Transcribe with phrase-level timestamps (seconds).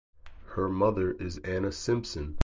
[0.55, 2.39] Her mother is Anna Simpson.